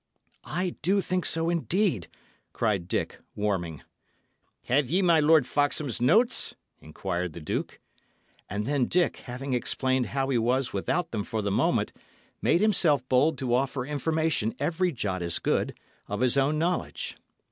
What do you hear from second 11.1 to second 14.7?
them for the moment, made himself bold to offer information